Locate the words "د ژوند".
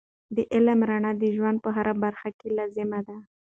1.21-1.57